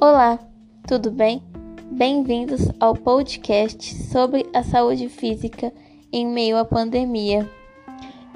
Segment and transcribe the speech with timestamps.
[0.00, 0.38] Olá,
[0.86, 1.42] tudo bem?
[1.90, 5.72] Bem-vindos ao podcast sobre a saúde física
[6.12, 7.50] em meio à pandemia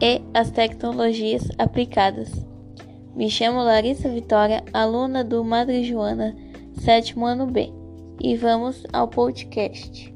[0.01, 2.33] e as tecnologias aplicadas.
[3.15, 6.35] Me chamo Larissa Vitória, aluna do Madre Joana,
[6.81, 7.73] sétimo ano B,
[8.21, 10.13] e vamos ao podcast.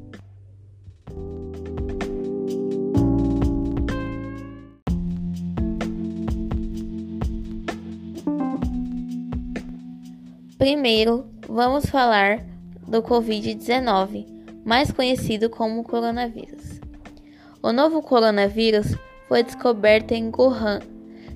[10.59, 12.45] Primeiro, vamos falar
[12.87, 14.27] do Covid-19,
[14.65, 16.81] mais conhecido como coronavírus.
[17.63, 18.95] O novo coronavírus
[19.29, 20.81] foi descoberto em Wuhan,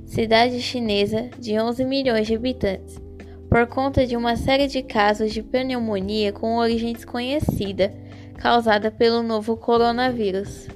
[0.06, 3.00] cidade chinesa de 11 milhões de habitantes,
[3.48, 7.92] por conta de uma série de casos de pneumonia com origem desconhecida
[8.36, 10.68] causada pelo novo coronavírus.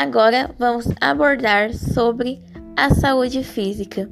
[0.00, 2.40] Agora vamos abordar sobre
[2.76, 4.08] a saúde física.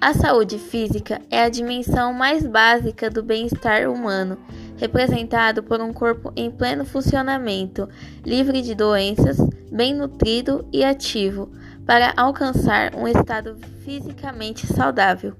[0.00, 4.38] A saúde física é a dimensão mais básica do bem-estar humano,
[4.78, 7.90] representado por um corpo em pleno funcionamento,
[8.24, 9.36] livre de doenças,
[9.70, 11.52] bem nutrido e ativo,
[11.84, 15.34] para alcançar um estado fisicamente saudável.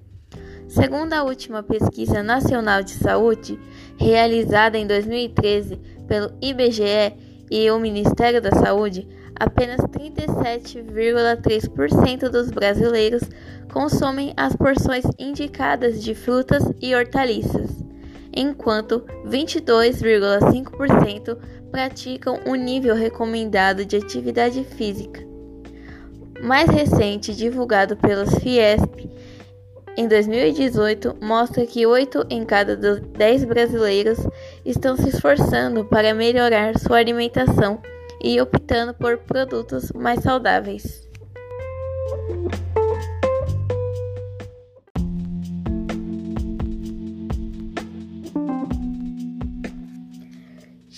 [0.68, 3.58] Segundo a última pesquisa nacional de saúde,
[3.96, 9.06] realizada em 2013 pelo IBGE e o Ministério da Saúde,
[9.39, 13.20] apenas 37,3% dos brasileiros
[13.70, 17.84] consomem as porções indicadas de frutas e hortaliças,
[18.34, 21.36] enquanto 22,5%
[21.70, 25.23] praticam o nível recomendado de atividade física.
[26.42, 29.11] Mais recente, divulgado pelos Fiesp,
[29.96, 34.18] em 2018, mostra que 8 em cada 10 brasileiros
[34.64, 37.78] estão se esforçando para melhorar sua alimentação
[38.22, 41.06] e optando por produtos mais saudáveis.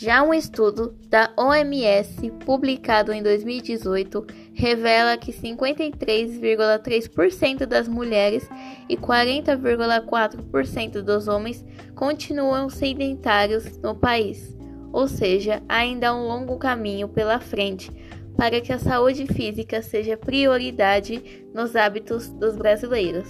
[0.05, 8.47] Já um estudo da OMS, publicado em 2018, revela que 53,3% das mulheres
[8.87, 11.65] e 40,4% dos homens
[11.95, 14.55] continuam sedentários no país
[14.95, 17.91] ou seja, ainda há um longo caminho pela frente
[18.37, 23.27] para que a saúde física seja prioridade nos hábitos dos brasileiros.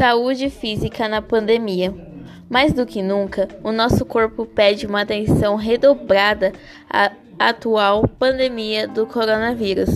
[0.00, 1.94] Saúde física na pandemia.
[2.48, 6.54] Mais do que nunca, o nosso corpo pede uma atenção redobrada
[6.88, 9.90] à atual pandemia do coronavírus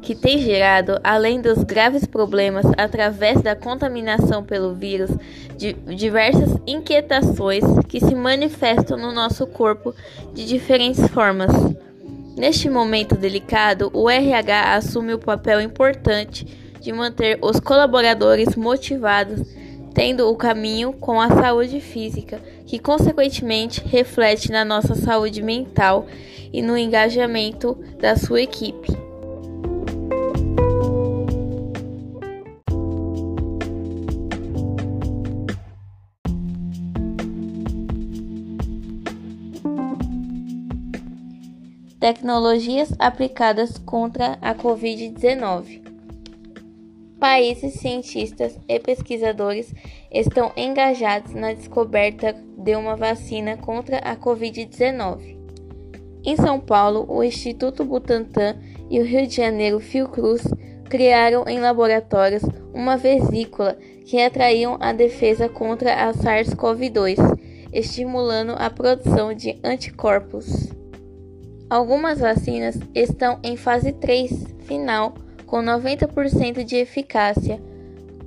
[0.00, 5.10] que tem gerado, além dos graves problemas através da contaminação pelo vírus,
[5.92, 9.92] diversas inquietações que se manifestam no nosso corpo
[10.32, 11.50] de diferentes formas.
[12.36, 16.46] Neste momento delicado, o RH assume o papel importante
[16.80, 19.40] de manter os colaboradores motivados,
[19.94, 26.06] tendo o caminho com a saúde física, que consequentemente reflete na nossa saúde mental
[26.52, 29.08] e no engajamento da sua equipe.
[42.00, 45.87] Tecnologias aplicadas contra a Covid-19.
[47.20, 49.74] Países cientistas e pesquisadores
[50.10, 55.36] estão engajados na descoberta de uma vacina contra a Covid-19.
[56.24, 58.56] Em São Paulo, o Instituto Butantan
[58.88, 60.42] e o Rio de Janeiro Fiocruz
[60.88, 62.42] criaram em laboratórios
[62.72, 63.76] uma vesícula
[64.06, 67.18] que atraía a defesa contra a SARS-CoV-2,
[67.72, 70.68] estimulando a produção de anticorpos.
[71.68, 75.14] Algumas vacinas estão em fase 3 final,
[75.48, 77.60] com 90% de eficácia.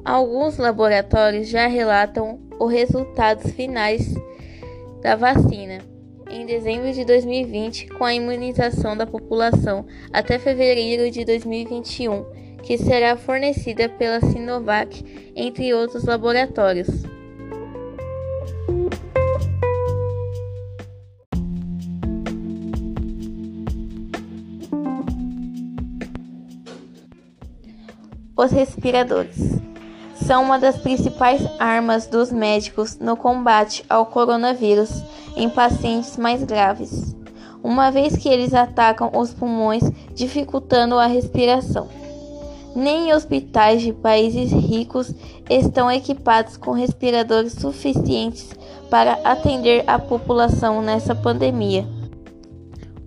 [0.04, 4.14] Alguns laboratórios já relatam os resultados finais
[5.02, 5.80] da vacina
[6.30, 12.24] em dezembro de 2020, com a imunização da população até fevereiro de 2021,
[12.64, 15.04] que será fornecida pela Sinovac,
[15.36, 16.88] entre outros laboratórios.
[28.44, 29.38] Os respiradores
[30.16, 35.04] são uma das principais armas dos médicos no combate ao coronavírus
[35.38, 37.16] em pacientes mais graves,
[37.62, 39.84] uma vez que eles atacam os pulmões,
[40.16, 41.88] dificultando a respiração.
[42.76, 45.14] Nem hospitais de países ricos
[45.48, 48.50] estão equipados com respiradores suficientes
[48.90, 51.86] para atender a população nessa pandemia.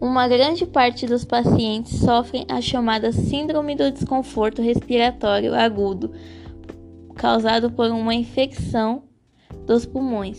[0.05, 6.13] Uma grande parte dos pacientes sofrem a chamada Síndrome do Desconforto Respiratório Agudo,
[7.15, 9.05] causado por uma infecção
[9.67, 10.39] dos pulmões.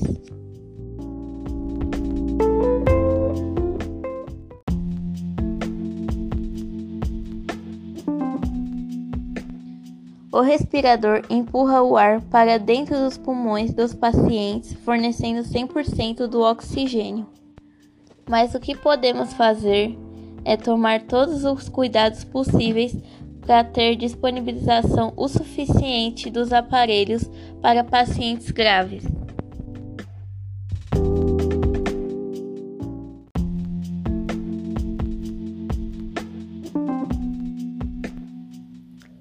[10.31, 17.25] O respirador empurra o ar para dentro dos pulmões dos pacientes, fornecendo 100% do oxigênio.
[18.27, 19.97] Mas o que podemos fazer
[20.43, 22.95] é tomar todos os cuidados possíveis
[23.45, 27.29] para ter disponibilização o suficiente dos aparelhos
[27.61, 29.03] para pacientes graves.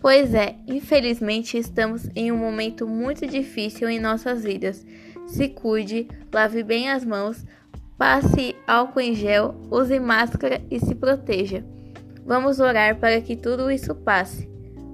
[0.01, 4.87] Pois é, infelizmente estamos em um momento muito difícil em nossas vidas.
[5.27, 7.43] Se cuide, lave bem as mãos,
[7.97, 11.65] passe álcool em gel, use máscara e se proteja.
[12.25, 14.49] Vamos orar para que tudo isso passe.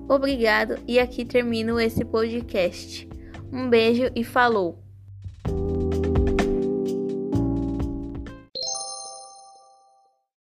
[0.08, 3.08] Obrigado e aqui termino esse podcast.
[3.52, 4.89] Um beijo e falou!